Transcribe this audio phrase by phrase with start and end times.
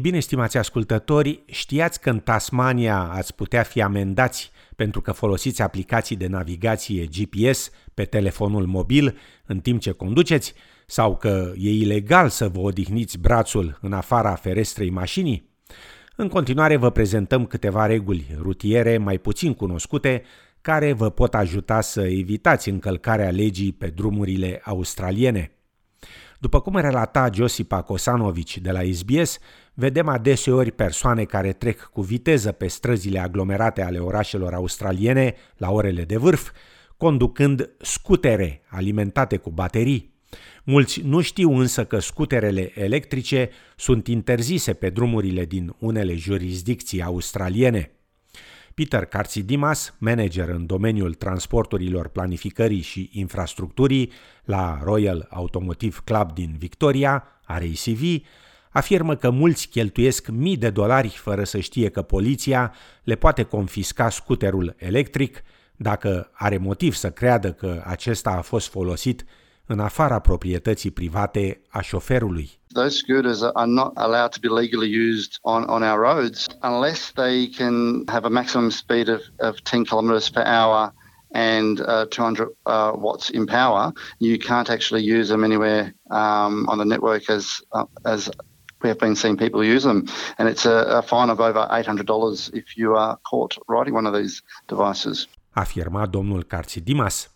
[0.00, 5.62] Ei bine, stimați ascultători, știați că în Tasmania ați putea fi amendați pentru că folosiți
[5.62, 10.54] aplicații de navigație GPS pe telefonul mobil în timp ce conduceți
[10.86, 15.50] sau că e ilegal să vă odihniți brațul în afara ferestrei mașinii?
[16.16, 20.22] În continuare vă prezentăm câteva reguli rutiere mai puțin cunoscute
[20.60, 25.59] care vă pot ajuta să evitați încălcarea legii pe drumurile australiene.
[26.40, 29.38] După cum relata Josipa Kosanovic de la SBS,
[29.74, 36.04] vedem adeseori persoane care trec cu viteză pe străzile aglomerate ale orașelor australiene la orele
[36.04, 36.50] de vârf,
[36.96, 40.14] conducând scutere alimentate cu baterii.
[40.64, 47.90] Mulți nu știu însă că scuterele electrice sunt interzise pe drumurile din unele jurisdicții australiene.
[48.80, 54.12] Peter Carțidimas, manager în domeniul transporturilor, planificării și infrastructurii
[54.44, 58.02] la Royal Automotive Club din Victoria, RACV,
[58.70, 64.08] afirmă că mulți cheltuiesc mii de dolari fără să știe că poliția le poate confisca
[64.08, 65.42] scuterul electric
[65.76, 69.24] dacă are motiv să creadă că acesta a fost folosit
[69.66, 72.59] în afara proprietății private a șoferului.
[72.72, 77.48] Those scooters are not allowed to be legally used on, on our roads unless they
[77.48, 80.92] can have a maximum speed of, of 10 kilometers per hour
[81.32, 83.92] and uh, 200 uh, watts in power.
[84.18, 88.30] You can't actually use them anywhere um, on the network as uh, as
[88.82, 90.06] we have been seeing people use them,
[90.38, 94.14] and it's a, a fine of over $800 if you are caught riding one of
[94.14, 95.28] these devices.
[95.54, 97.28] Afirma domnul Carțidimas.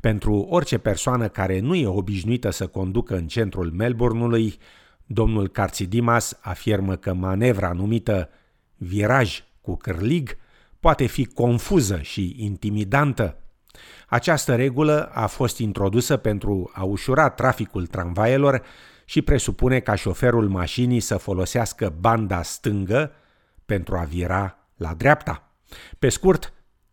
[0.00, 4.58] Pentru orice persoană care nu e obișnuită să conducă în centrul Melbourneului,
[5.06, 8.28] domnul Carțidimas afirmă că manevra numită
[8.76, 10.36] viraj cu cârlig
[10.80, 13.36] poate fi confuză și intimidantă.
[14.08, 18.62] Această regulă a fost introdusă pentru a ușura traficul tramvaielor
[19.04, 23.12] și presupune ca șoferul mașinii să folosească banda stângă
[23.66, 25.50] pentru a vira la dreapta.
[25.98, 26.52] Pe scurt,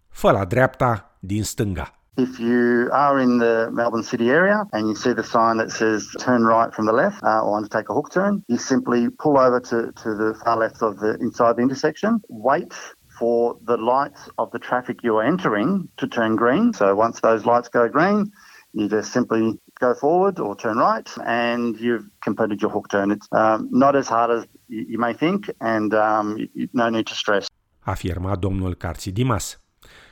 [0.10, 2.03] fă la dreapta din stânga.
[2.16, 6.08] If you are in the Melbourne city area and you see the sign that says
[6.20, 9.60] turn right from the left uh, or undertake a hook turn, you simply pull over
[9.60, 12.72] to, to the far left of the inside the intersection, wait
[13.18, 16.72] for the lights of the traffic you are entering to turn green.
[16.74, 18.32] So once those lights go green,
[18.74, 23.10] you just simply go forward or turn right and you've completed your hook turn.
[23.10, 27.48] It's um, not as hard as you may think and um, no need to stress.
[27.86, 29.60] Afirma domnul Carțidimas.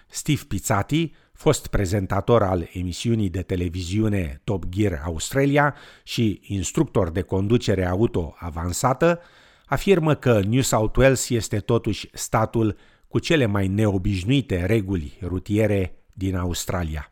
[0.08, 7.86] Steve Pizzati fost prezentator al emisiunii de televiziune Top Gear Australia și instructor de conducere
[7.86, 9.20] auto avansată,
[9.66, 16.36] afirmă că New South Wales este totuși statul cu cele mai neobișnuite reguli rutiere din
[16.36, 17.12] Australia.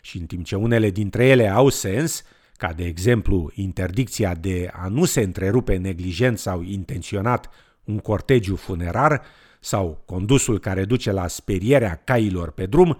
[0.00, 2.22] Și în timp ce unele dintre ele au sens,
[2.56, 7.50] ca de exemplu interdicția de a nu se întrerupe neglijent sau intenționat
[7.84, 9.22] un cortegiu funerar
[9.60, 12.98] sau condusul care duce la sperierea cailor pe drum,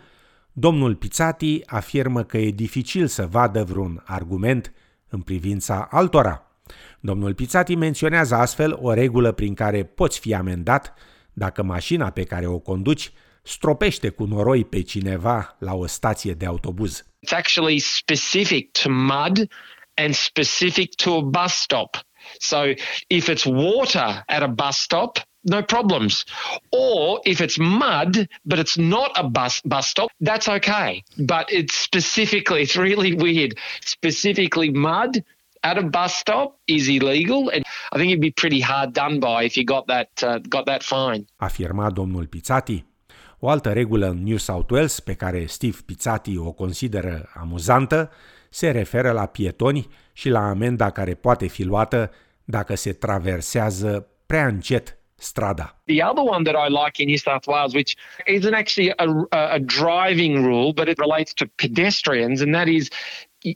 [0.58, 4.72] Domnul Pizzati afirmă că e dificil să vadă vreun argument
[5.08, 6.46] în privința altora.
[7.00, 10.94] Domnul Pizzati menționează astfel o regulă prin care poți fi amendat
[11.32, 13.12] dacă mașina pe care o conduci
[13.42, 17.02] stropește cu noroi pe cineva la o stație de autobuz.
[17.02, 19.50] It's actually specific to mud
[19.94, 21.96] and specific to a bus stop.
[22.38, 22.56] So
[23.06, 26.24] if it's water at a bus stop, no problems.
[26.72, 31.02] Or if it's mud, but it's not a bus bus stop, that's okay.
[31.18, 33.58] But it's specifically, it's really weird.
[33.80, 35.24] Specifically, mud
[35.62, 39.44] at a bus stop is illegal, and I think you'd be pretty hard done by
[39.44, 41.24] if you got that uh, got that fine.
[41.36, 42.84] Afirma domnul Pizzati.
[43.38, 48.10] O altă regulă în New South Wales pe care Steve Pizzati o consideră amuzantă
[48.50, 52.10] se referă la pietoni și la amenda care poate fi luată
[52.44, 55.72] dacă se traversează prea încet strada.
[55.86, 57.96] The other one that I like in New South Wales, which
[58.26, 62.90] isn't actually a, a driving rule, but it relates to pedestrians, and that is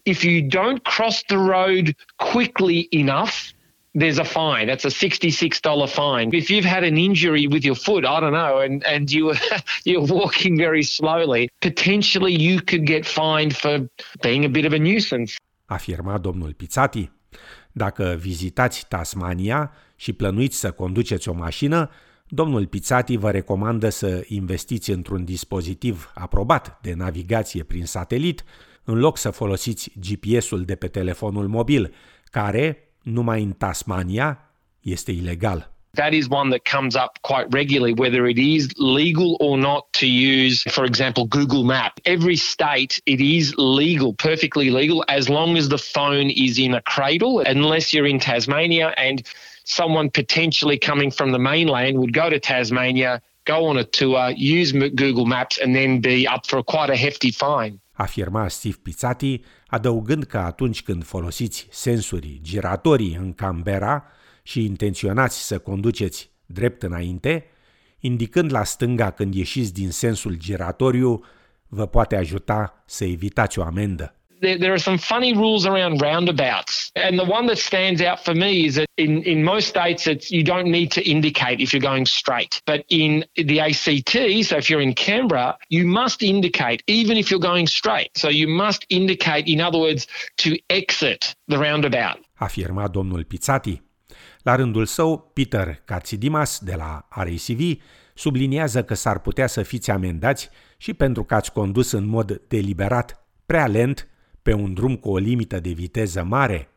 [0.05, 3.53] if you don't cross the road quickly enough,
[3.95, 4.69] there's a fine.
[4.69, 6.33] That's a $66 fine.
[6.33, 9.35] If you've had an injury with your foot, I don't know, and, and you,
[9.85, 13.89] you're walking very slowly, potentially you could get fined for
[14.23, 15.37] being a bit of a nuisance.
[15.69, 17.09] Afirma domnul Pizzati.
[17.73, 21.91] Dacă vizitați Tasmania și plănuiți să conduceți o mașină,
[22.29, 28.45] domnul Pizzati vă recomandă să investiți într-un dispozitiv aprobat de navigație prin satelit,
[28.85, 31.95] în loc să folosiți GPS-ul de pe telefonul mobil,
[32.25, 35.70] care, numai în Tasmania, este ilegal.
[35.95, 40.07] That is one that comes up quite regularly, whether it is legal or not to
[40.07, 41.99] use, for example, Google Map.
[42.05, 46.83] Every state, it is legal, perfectly legal, as long as the phone is in a
[46.83, 48.95] cradle, unless you're in Tasmania.
[48.97, 49.27] And
[49.65, 54.71] someone potentially coming from the mainland would go to Tasmania, go on a tour, use
[54.73, 57.81] Google Maps, and then be up for quite a hefty fine.
[57.99, 64.05] Afirma Steve Pizzati, adăugând că atunci când folosiți sensuri giratorii în Canberra
[64.51, 67.45] și intenționați să conduceți drept înainte,
[68.01, 71.25] indicând la stânga când ieșiți din sensul giratoriu,
[71.69, 74.15] vă poate ajuta să evitați o amendă.
[74.41, 76.91] there, there, are some funny rules around roundabouts.
[76.97, 80.31] And the one that stands out for me is that in, in most states, it's,
[80.31, 82.63] you don't need to indicate if you're going straight.
[82.65, 84.13] But in the ACT,
[84.49, 88.11] so if you're in Canberra, you must indicate even if you're going straight.
[88.17, 90.07] So you must indicate, in other words,
[90.39, 92.19] to exit the roundabout.
[92.41, 93.90] Afirma domnul Pizzati.
[94.43, 97.61] La rândul său, Peter Katsidimas de la RACV
[98.15, 103.25] subliniază că s-ar putea să fiți amendați și pentru că ați condus în mod deliberat,
[103.47, 104.09] prea lent
[104.43, 106.69] pe un drum cu o limită de viteză mare.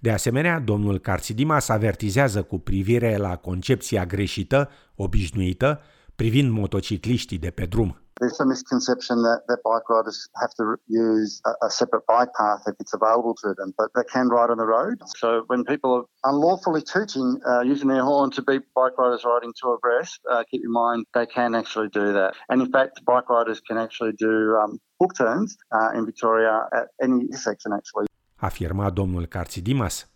[0.00, 5.80] De asemenea, domnul Carțidimas avertizează cu privire la concepția greșită, obișnuită,
[6.16, 8.01] privind motocicliștii de pe drum.
[8.20, 12.62] There's a misconception that, that bike riders have to use a, a separate bike path
[12.66, 14.96] if it's available to them, but they can ride on the road.
[15.16, 19.52] So when people are unlawfully tooting, uh, using their horn to beat bike riders riding
[19.60, 22.34] two abreast, uh, keep in mind they can actually do that.
[22.48, 26.86] And in fact, bike riders can actually do um, hook turns uh, in Victoria at
[27.02, 28.06] any intersection actually.
[28.36, 30.06] Afirma domnul Carțidimas.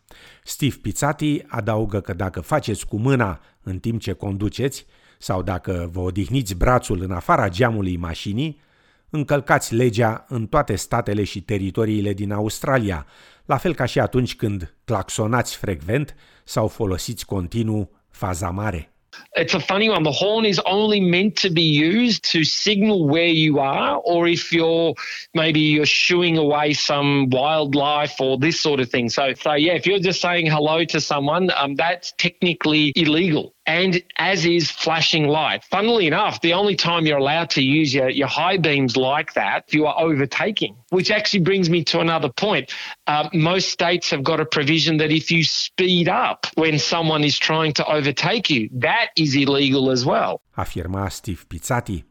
[0.44, 4.86] Steve Pizzati adaugă că dacă faceți cu mâna în timp ce conduceți
[5.18, 8.60] sau dacă vă odihniți brațul în afara geamului mașinii,
[9.10, 13.06] încălcați legea în toate statele și teritoriile din Australia,
[13.44, 16.14] la fel ca și atunci când claxonați frecvent
[16.44, 18.90] sau folosiți continuu faza mare.
[19.34, 20.02] It's a funny one.
[20.02, 24.52] The horn is only meant to be used to signal where you are, or if
[24.52, 24.94] you're
[25.32, 29.08] maybe you're shooing away some wildlife or this sort of thing.
[29.08, 33.55] So, so yeah, if you're just saying hello to someone, um, that's technically illegal.
[33.66, 35.64] And as is flashing light.
[35.64, 39.72] Funnily enough, the only time you're allowed to use your, your high beams like that,
[39.72, 42.72] you are overtaking, which actually brings me to another point.
[43.06, 47.38] Uh, most states have got a provision that if you speed up when someone is
[47.38, 50.40] trying to overtake you, that is illegal as well.
[50.56, 52.04] Afirma Steve Pizzati.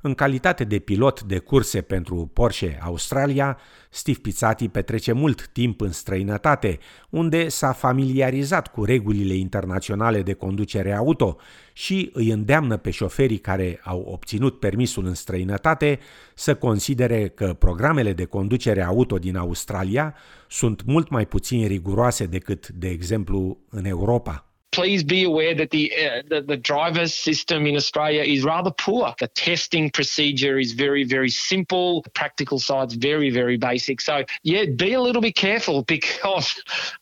[0.00, 3.58] În calitate de pilot de curse pentru Porsche Australia,
[3.90, 6.78] Steve Pizzati petrece mult timp în străinătate,
[7.10, 11.36] unde s-a familiarizat cu regulile internaționale de conducere auto
[11.72, 15.98] și îi îndeamnă pe șoferii care au obținut permisul în străinătate
[16.34, 20.14] să considere că programele de conducere auto din Australia
[20.48, 24.51] sunt mult mai puțin riguroase decât, de exemplu, în Europa.
[24.72, 29.14] Please be aware that the, uh, the, the driver's system in Australia is rather poor.
[29.20, 32.02] The testing procedure is very very simple.
[32.02, 34.00] The practical side's very very basic.
[34.00, 36.48] So yeah, be a little bit careful because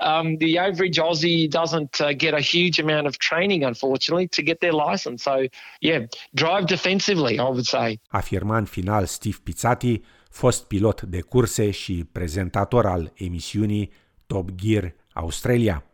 [0.01, 4.61] um, the average Aussie doesn't uh, get a huge amount of training, unfortunately, to get
[4.61, 5.23] their license.
[5.23, 5.47] So
[5.81, 6.01] yeah,
[6.35, 8.01] drive defensively, I would say.
[8.09, 10.01] Afirma în final Steve Pizzati,
[10.31, 13.93] fost pilot de curse și prezentator al emisiunii
[14.27, 15.90] Top Gear Australia.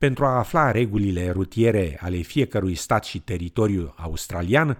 [0.00, 4.78] Pentru a afla regulile rutiere ale fiecărui stat și teritoriu australian,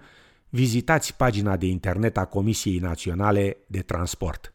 [0.49, 4.53] vizitați pagina de internet a Comisiei Naționale de Transport.